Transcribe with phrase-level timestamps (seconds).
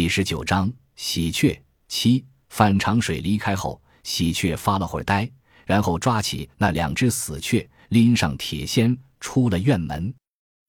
[0.00, 2.24] 第十九章喜鹊七。
[2.48, 5.30] 范长水离开后，喜鹊发了会儿呆，
[5.66, 10.14] 然后抓起那两只死雀，拎上铁锨，出了院门。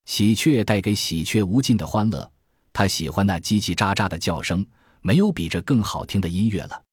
[0.04, 2.30] 喜鹊带给喜鹊无尽的欢乐，
[2.74, 4.66] 他喜欢那叽叽喳喳的叫声，
[5.00, 6.84] 没有比这更好听的音乐了。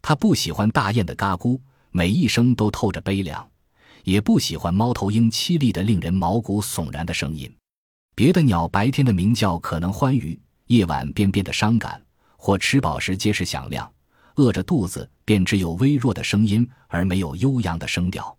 [0.00, 3.46] 他不喜欢大雁的嘎咕，每一声都透着悲凉，
[4.04, 7.54] 也不喜欢猫头鹰凄厉的令人毛骨悚然的声音。
[8.14, 10.40] 别的鸟白天的鸣叫可能欢愉。
[10.72, 12.02] 夜晚便变得伤感，
[12.38, 13.92] 或吃饱时皆是响亮，
[14.36, 18.34] 饿着肚子便只有微弱的声音，而没有悠扬的声调。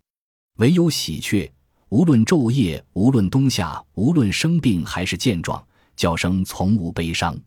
[0.56, 1.48] 唯有喜鹊，
[1.90, 7.38] 无论昼夜，无论冬夏，无论生病还是健壮，叫声从无悲伤。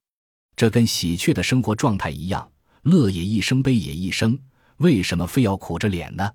[0.56, 2.50] 这跟喜鹊的生活状态一样，
[2.84, 4.40] 乐也一生，悲也一生。
[4.78, 6.32] 为什么非要苦着脸呢？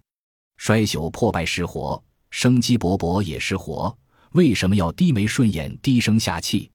[0.59, 3.97] 衰朽破败是活，生机勃勃也是活。
[4.33, 6.71] 为什么要低眉顺眼，低声下气？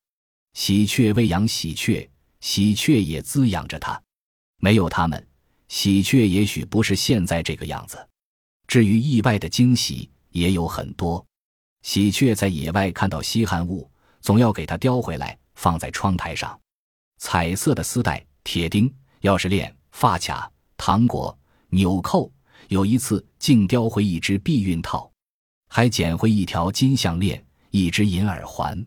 [0.58, 4.02] 喜鹊喂养喜鹊，喜鹊也滋养着它。
[4.60, 5.28] 没有它们，
[5.68, 8.10] 喜鹊也许不是现在这个样子。
[8.66, 11.24] 至于意外的惊喜，也有很多。
[11.84, 13.88] 喜鹊在野外看到稀罕物，
[14.20, 16.60] 总要给它叼回来，放在窗台上。
[17.20, 21.38] 彩色的丝带、铁钉、钥匙链、发卡、糖果、
[21.70, 22.32] 纽扣，
[22.70, 25.12] 有一次竟叼回一只避孕套，
[25.70, 28.84] 还捡回一条金项链、一只银耳环。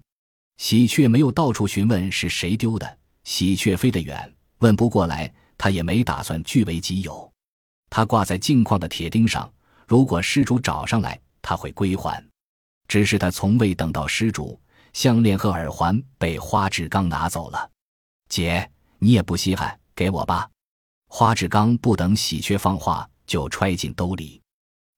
[0.61, 7.33] 喜鹊没有到处询问是谁丢的，喜鹊飞得远，问不过来，他也没打算据为己有。
[7.89, 9.51] 他挂在镜框的铁钉上，
[9.89, 12.23] 如果失主找上来，他会归还。
[12.89, 14.61] 只是他从未等到失主，
[14.93, 17.71] 项链和耳环被花志刚拿走了。
[18.29, 20.47] 姐，你也不稀罕，给我吧。
[21.09, 24.43] 花志刚不等喜鹊放话，就揣进兜里。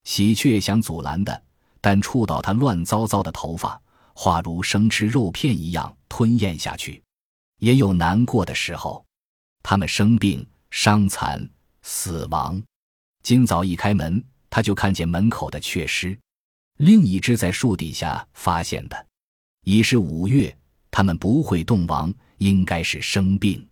[0.02, 1.40] 喜鹊想阻拦的，
[1.80, 3.80] 但触到他乱糟糟的头发。
[4.14, 7.02] 化如生吃肉片一样吞咽下去，
[7.58, 9.04] 也有难过的时候。
[9.62, 11.48] 他们生病、伤残、
[11.82, 12.60] 死亡。
[13.22, 16.18] 今早一开门，他就看见门口的雀尸，
[16.78, 19.06] 另一只在树底下发现的。
[19.64, 20.54] 已是五月，
[20.90, 23.64] 他们不会冻亡，应该是生病。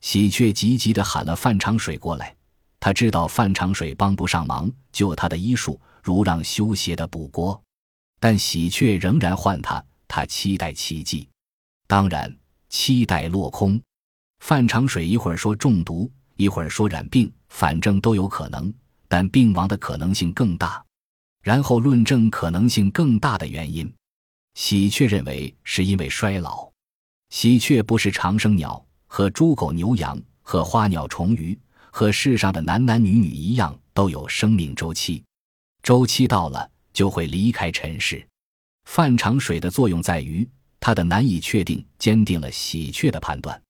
[0.00, 2.36] 喜鹊急急地喊了范长水过来。
[2.78, 7.60] 他知道范长水帮不上忙，就他的医术，如让修鞋的补锅。
[8.24, 11.28] 但喜鹊仍然唤他，他期待奇迹，
[11.86, 12.34] 当然
[12.70, 13.78] 期待落空。
[14.38, 18.72] 范长水一会儿说中毒，一会儿说染病，反正都有可能，
[19.08, 20.82] 但病亡的可能性更大。
[21.42, 23.92] 然后论证可能性更大的原因，
[24.54, 26.66] 喜鹊认为是因为衰老。
[27.28, 31.58] 喜鹊不是长生鸟，和猪狗牛羊，和花鸟虫鱼，
[31.92, 35.22] 和世上的男男女女一样，都有生命周期，
[35.82, 36.70] 周期到了。
[36.94, 38.26] 就会离开尘世。
[38.86, 40.48] 范长水的作用在于，
[40.80, 43.60] 他的难以确定坚定了喜鹊的判断。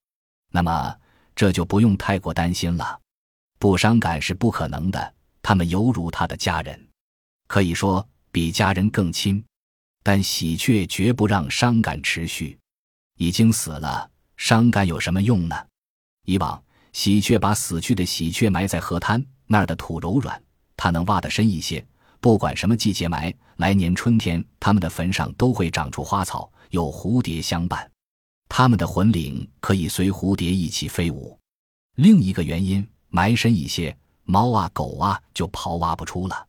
[0.53, 0.97] 那么，
[1.35, 3.01] 这就不用太过担心了。
[3.59, 6.89] 不伤感是不可能的，他们犹如他的家人，
[7.49, 9.45] 可以说比家人更亲。
[10.03, 12.59] 但喜鹊绝不让伤感持续。
[13.17, 15.57] 已经死了，伤感有什么用呢？
[16.27, 20.43] 以往，喜鹊把死去的喜鹊埋在河滩，那儿的土柔软，
[20.77, 21.87] 它能挖得深一些。
[22.25, 27.87] 不管什么季节埋，来年春天，他们的坟上都会长出花草，有蝴蝶相伴，
[28.49, 31.39] 他们的魂灵可以随蝴蝶一起飞舞。
[31.97, 36.47] 另一个原因，埋深一些，猫啊狗啊就刨挖不出了。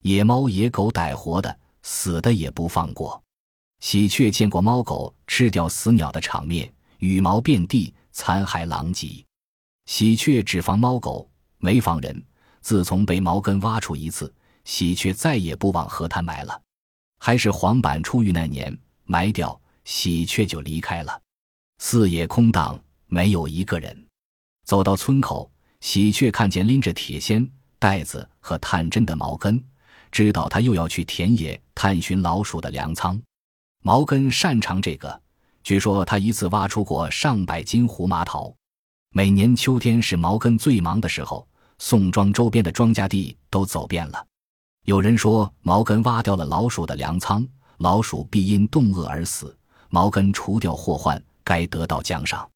[0.00, 3.22] 野猫野狗逮活的，死的也不放过。
[3.78, 6.68] 喜鹊见过猫狗吃掉死鸟的场面，
[6.98, 9.24] 羽毛遍地，残骸狼藉。
[9.86, 12.20] 喜鹊只防猫狗，没防人。
[12.60, 14.32] 自从被毛根挖出一次。
[14.64, 16.60] 喜鹊再也不往河滩埋了，
[17.18, 21.20] 还是黄板出狱那年埋掉，喜鹊就离开了。
[21.78, 24.06] 四野空荡，没有一个人。
[24.64, 25.50] 走到村口，
[25.80, 29.62] 喜鹊看见拎着铁锨、袋子和探针的毛根，
[30.12, 33.20] 知道他又要去田野探寻老鼠的粮仓。
[33.82, 35.20] 毛根擅长这个，
[35.64, 38.54] 据说他一次挖出过上百斤胡麻桃。
[39.10, 41.46] 每年秋天是毛根最忙的时候，
[41.78, 44.26] 宋庄周边的庄稼地都走遍了。
[44.84, 47.46] 有人说毛根挖掉了老鼠的粮仓，
[47.78, 49.56] 老鼠必因冻饿而死。
[49.88, 52.48] 毛根除掉祸患，该得到奖赏。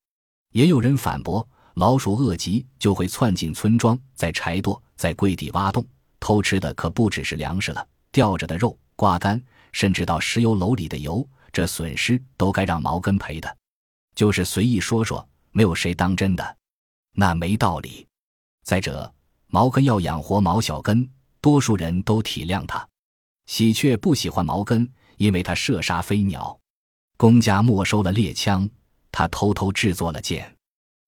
[0.53, 5.87] 也有人反驳，老鼠饿极就会窜进村庄，在柴垛、在柜底挖洞，
[6.19, 9.41] 偷吃的可不只是粮食了，吊着的肉、挂干，
[9.71, 13.57] 甚至到石油楼里的油，这损失都该让毛根赔的。
[14.17, 16.57] 就是随意说说，没有谁当真的，
[17.13, 18.05] 那没道理。
[18.65, 19.15] 再者，
[19.47, 21.09] 毛根要养活毛小根。
[21.47, 22.85] 多数人都体谅他，
[23.47, 26.59] 喜鹊不喜欢毛根，因为他射杀飞鸟。
[27.17, 28.69] 公家没收了猎枪，
[29.13, 30.53] 他偷偷制作了箭。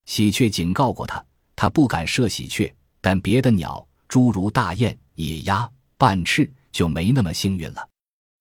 [0.07, 1.21] 喜鹊警告过他，
[1.57, 7.89] 他不敢射喜鹊，但别的鸟，诸如大雁、野鸭、半翅，就没那么幸运了。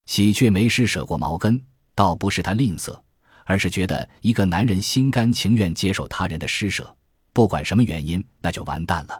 [0.05, 1.59] 喜鹊没施舍过毛根，
[1.95, 2.95] 倒不是他吝啬，
[3.43, 6.95] 而是觉得一个男人心甘情愿接受他人的施舍，
[7.33, 9.19] 不管什么原因，那就完蛋了。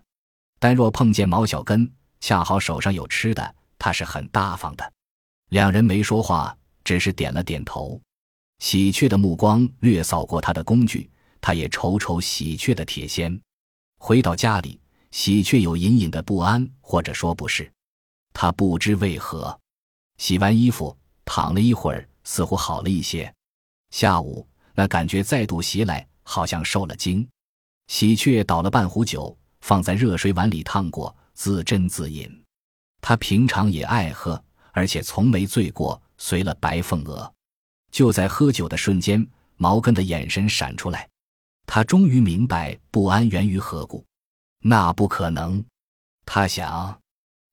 [0.59, 4.93] 但若碰见毛小根，恰好手上有吃的，他是很大方的。
[5.49, 8.01] 两人没说话，只是点了点头。
[8.59, 11.09] 喜鹊的目光略扫过他的工具，
[11.39, 13.39] 他也瞅瞅喜鹊的铁锨。
[13.99, 14.79] 回到家里，
[15.11, 17.71] 喜鹊有隐隐的不安，或者说不是，
[18.33, 19.57] 他不知为何。
[20.17, 23.31] 洗完衣服，躺了一会儿，似乎好了一些。
[23.91, 27.27] 下午，那感觉再度袭来，好像受了惊。
[27.87, 32.43] 喜鹊倒了半壶酒，放在热水碗里烫过，自斟自饮。
[32.99, 37.31] 他平常也爱喝，而且从没醉过，随了白凤娥。
[37.91, 39.25] 就在喝酒的瞬间，
[39.55, 41.07] 毛根的眼神闪出来，
[41.67, 44.03] 他终于明白不安源于何故。
[44.63, 45.63] 那不可能，
[46.25, 46.99] 他想，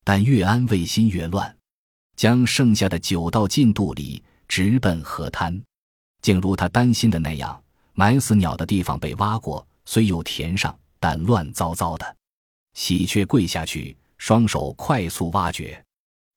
[0.03, 1.55] 但越安慰心越乱。
[2.17, 5.63] 将剩下的酒倒进肚里，直奔河滩。
[6.23, 12.17] 竟如他担心的那样，埋死鸟的地方被挖过，虽有填上，但乱糟糟的。
[12.75, 15.83] 喜鹊跪下去，双手快速挖掘。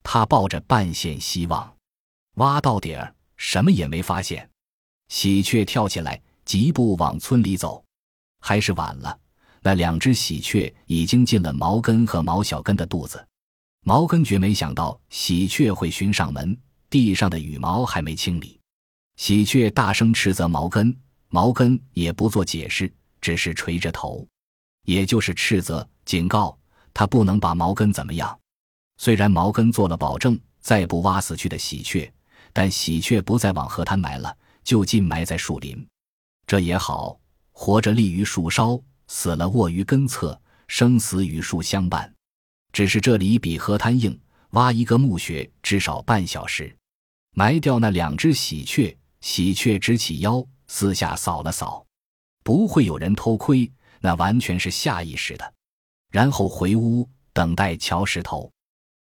[0.03, 1.75] 他抱着半线希望，
[2.35, 4.49] 挖到底儿，什么也没发现。
[5.09, 7.83] 喜鹊跳起来，疾步往村里走。
[8.39, 9.19] 还是晚了，
[9.61, 13.27] 那两只喜鹊已经进了毛根和毛小根的肚子。
[13.83, 16.57] 毛根绝没想到喜鹊会寻上门，
[16.89, 18.59] 地上的羽毛还没清理，
[19.15, 20.95] 喜鹊大声斥责毛根，
[21.29, 24.27] 毛根也不做解释，只是垂着头，
[24.87, 26.57] 也就是斥责、警告
[26.93, 28.37] 他不能把毛根怎么样。
[28.97, 32.09] 虽然毛根做了保证，再不挖死去的喜鹊，
[32.53, 35.85] 但喜鹊不再往河滩埋了，就近埋在树林。
[36.47, 37.19] 这也好，
[37.51, 40.39] 活着立于树梢，死了卧于根侧，
[40.69, 42.11] 生死与树相伴。
[42.71, 44.17] 只是这里比河滩硬，
[44.51, 46.73] 挖一个墓穴至少半小时。
[47.35, 51.85] 埋掉那两只喜鹊，喜鹊直起腰，四下扫了扫，
[52.45, 53.69] 不会有人偷窥，
[54.01, 55.53] 那完全是下意识的。
[56.11, 58.51] 然后回屋等待乔石头。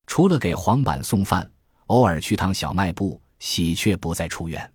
[0.07, 1.51] 除了给黄板送饭，
[1.87, 4.73] 偶尔去趟小卖部，喜鹊不再出院。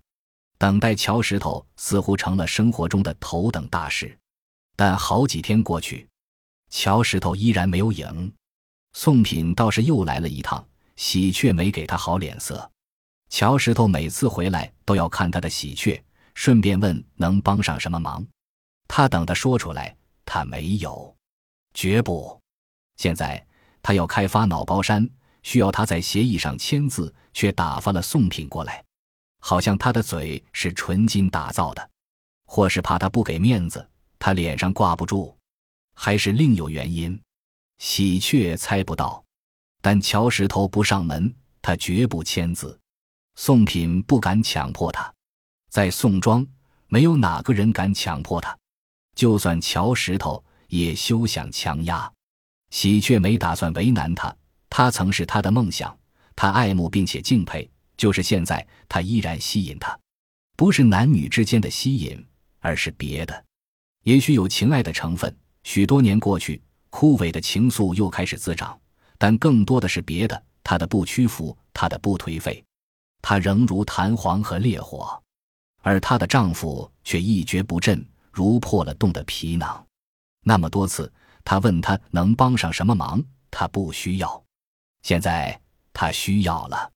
[0.58, 4.16] 等待乔石头似乎成了生活中的头等大事。
[4.76, 6.08] 但好几天过去，
[6.70, 8.32] 乔石头依然没有影。
[8.92, 10.64] 宋品倒是又来了一趟，
[10.96, 12.70] 喜鹊没给他好脸色。
[13.30, 16.02] 乔石头每次回来都要看他的喜鹊，
[16.34, 18.24] 顺便问能帮上什么忙。
[18.86, 19.96] 他等他说出来，
[20.34, 21.14] 他没有，
[21.74, 22.40] 绝不。
[22.96, 23.46] 现在
[23.82, 25.06] 他要开发脑包山，
[25.42, 28.82] 需要他在协议上签字，却打发了宋品过来，
[29.40, 31.90] 好像他的嘴是纯金打造的，
[32.46, 33.86] 或是怕他不给面子，
[34.18, 35.36] 他脸上挂不住，
[35.94, 37.20] 还是另有原因。
[37.76, 39.22] 喜鹊猜不到，
[39.82, 42.80] 但乔石头不上门，他绝不签字。
[43.34, 45.12] 宋品不敢强迫他，
[45.68, 46.46] 在宋庄
[46.88, 48.56] 没有哪个人敢强迫他，
[49.14, 52.10] 就算乔石头也休想强压。
[52.70, 54.34] 喜鹊没打算为难他，
[54.70, 55.96] 他曾是他的梦想，
[56.34, 59.98] 他爱慕并且敬佩，就是现在他依然吸引他，
[60.56, 62.26] 不是男女之间的吸引，
[62.60, 63.44] 而是别的，
[64.04, 65.34] 也许有情爱的成分。
[65.62, 66.60] 许多年过去。
[66.94, 68.78] 枯萎的情愫又开始滋长，
[69.16, 70.44] 但更多的是别的。
[70.62, 72.62] 他的不屈服，他的不颓废，
[73.22, 75.18] 他仍如弹簧和烈火，
[75.80, 79.86] 而她的丈夫却一蹶不振，如破了洞的皮囊。
[80.44, 81.12] 那么多次，
[81.44, 84.44] 他问他能帮上什么忙，他不需要。
[85.02, 85.60] 现在
[85.92, 86.90] 他需要了，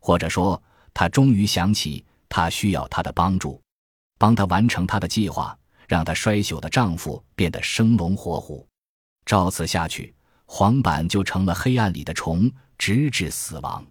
[0.00, 0.62] 或者说，
[0.92, 3.60] 他终于想起他需要他的帮助，
[4.18, 8.66] 帮他完成他的计划，让他衰朽的丈夫变得生龙活虎。
[9.24, 10.14] 照此下去，
[10.44, 13.84] 黄板就成了黑暗里的虫，直至死亡。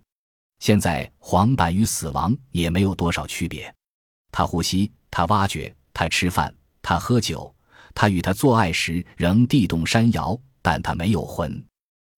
[0.60, 3.74] 现在黄板与死亡也没有多少区别。
[4.32, 7.56] 他呼吸，他挖掘，他吃饭，他喝酒，
[7.96, 11.66] 他与他做爱时仍地动山摇，但他没有魂，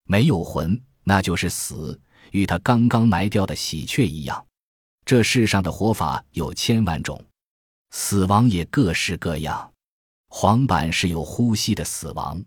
[0.04, 1.98] 没有魂，那就是死，
[2.32, 4.46] 与他刚刚埋掉的喜鹊一样。
[5.06, 7.24] 这世上的活法有千万种，
[7.92, 9.72] 死亡也各式各样。
[10.30, 12.44] 黄板是有呼吸的死亡。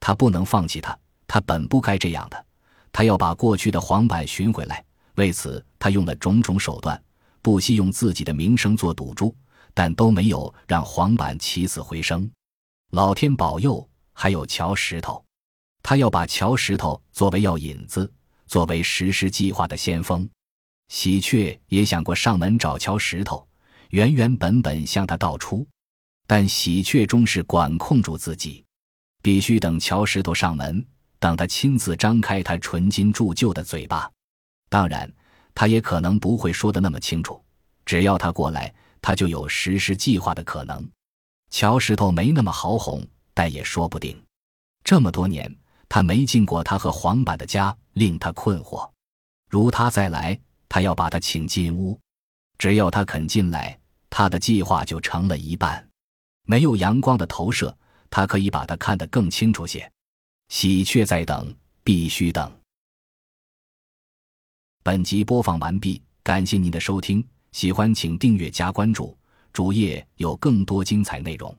[0.00, 2.46] 他不能放弃他，他本不该这样的。
[2.90, 4.82] 他要把过去的黄板寻回来，
[5.16, 7.00] 为此他用了种种手段，
[7.42, 9.36] 不惜用自己的名声做赌注，
[9.80, 12.30] 但都没有让黄板起死回生。
[12.90, 15.24] 老天保佑，还有乔石头。
[15.82, 18.12] 他要把乔石头作为药引子，
[18.46, 20.28] 作为实施计划的先锋。
[20.88, 23.48] 喜鹊也想过上门找乔石头，
[23.88, 25.66] 原原本本向他道出，
[26.26, 28.62] 但喜鹊终是管控住自己，
[29.22, 30.86] 必须等乔石头上门，
[31.18, 34.10] 等他亲自张开他纯金铸就的嘴巴。
[34.68, 35.10] 当然，
[35.54, 37.42] 他也可能不会说的那么清楚。
[37.86, 40.88] 只要他过来，他就有实施计划的可能。
[41.50, 44.20] 乔石头没那么好哄，但也说不定。
[44.84, 45.54] 这么多年，
[45.88, 48.88] 他没进过他和黄板的家，令他困惑。
[49.48, 50.38] 如他再来，
[50.68, 51.98] 他要把他请进屋。
[52.56, 53.78] 只要他肯进来，
[54.08, 55.88] 他的计划就成了一半。
[56.46, 57.76] 没有阳光的投射，
[58.10, 59.90] 他可以把它看得更清楚些。
[60.48, 62.52] 喜鹊在等，必须等。
[64.82, 69.16] 本集播放完毕，感谢您的收听，喜欢请订阅加关注，
[69.52, 71.56] 主页有更多精彩内容。